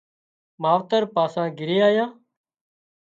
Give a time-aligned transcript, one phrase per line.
[0.61, 2.11] ماوترپاسان گھرِي آيان